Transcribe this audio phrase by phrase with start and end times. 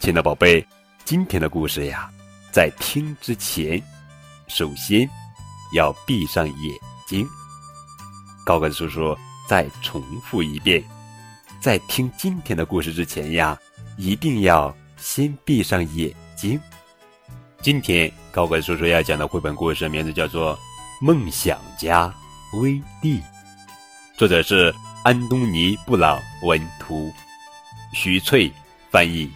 [0.00, 0.66] 亲爱的宝贝，
[1.04, 2.10] 今天的故事呀，
[2.50, 3.80] 在听之前，
[4.48, 5.06] 首先
[5.76, 6.74] 要闭上眼
[7.06, 7.28] 睛。
[8.42, 9.14] 高个叔叔
[9.46, 10.82] 再重复一遍，
[11.60, 13.58] 在听今天的故事之前呀，
[13.98, 16.58] 一定要先闭上眼睛。
[17.60, 20.56] 今天高个叔叔要讲的绘本故事名字叫做
[21.04, 22.10] 《梦想家
[22.54, 22.72] 威
[23.02, 23.18] 利》，
[24.16, 24.74] 作者是
[25.04, 27.12] 安东尼·布朗文图，
[27.92, 28.50] 徐翠
[28.90, 29.30] 翻译。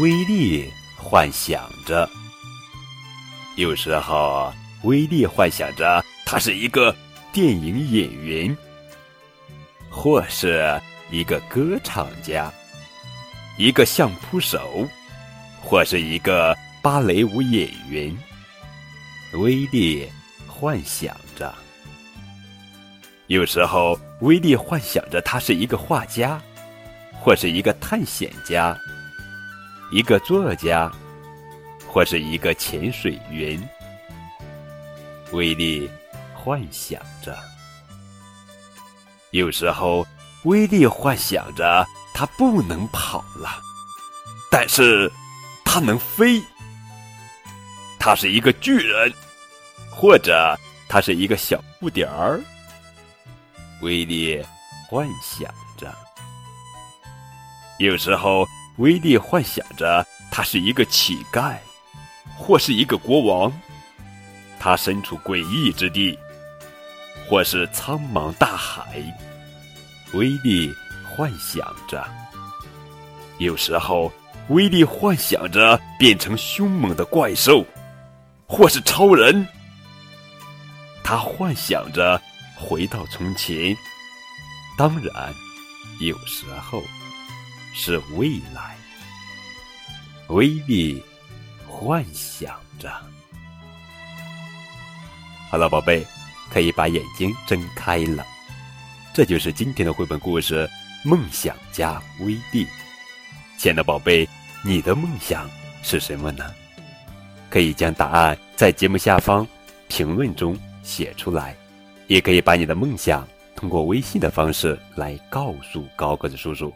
[0.00, 2.08] 威利幻想着，
[3.56, 4.50] 有时候
[4.84, 6.96] 威利幻想着他是一个
[7.34, 8.56] 电影演员，
[9.90, 12.50] 或是一个歌唱家，
[13.58, 14.88] 一个相扑手，
[15.60, 18.16] 或是一个芭蕾舞演员。
[19.34, 20.08] 威利
[20.48, 21.54] 幻想着，
[23.26, 26.40] 有时候威利幻想着他是一个画家，
[27.20, 28.74] 或是一个探险家。
[29.92, 30.88] 一个作家，
[31.84, 33.60] 或是一个潜水员，
[35.32, 35.90] 威利
[36.32, 37.36] 幻想着。
[39.32, 40.06] 有时候，
[40.44, 43.60] 威利幻想着他不能跑了，
[44.48, 45.10] 但是
[45.64, 46.40] 他能飞。
[47.98, 49.12] 他是一个巨人，
[49.90, 50.56] 或者
[50.88, 52.40] 他是一个小不点儿。
[53.82, 54.40] 威利
[54.88, 55.92] 幻想着。
[57.80, 58.46] 有时候。
[58.76, 61.56] 威利幻想着他是一个乞丐，
[62.36, 63.52] 或是一个国王。
[64.58, 66.18] 他身处诡异之地，
[67.26, 69.02] 或是苍茫大海。
[70.12, 70.72] 威利
[71.08, 72.04] 幻想着，
[73.38, 74.12] 有时候
[74.48, 77.64] 威利幻想着变成凶猛的怪兽，
[78.46, 79.46] 或是超人。
[81.02, 82.20] 他幻想着
[82.56, 83.76] 回到从前，
[84.76, 85.34] 当然，
[86.00, 86.82] 有时候。
[87.74, 88.76] 是未来，
[90.28, 91.02] 威力
[91.66, 92.90] 幻想着。
[95.50, 96.06] 好了，宝贝，
[96.50, 98.24] 可以把眼睛睁开了。
[99.12, 100.68] 这就是今天的绘本故事
[101.08, 102.64] 《梦想家威力》。
[103.58, 104.28] 亲爱的宝贝，
[104.64, 105.48] 你的梦想
[105.82, 106.44] 是什么呢？
[107.48, 109.46] 可以将答案在节目下方
[109.88, 111.56] 评论中写出来，
[112.06, 113.26] 也可以把你的梦想
[113.56, 116.72] 通过微信的方式来告诉高个子叔叔。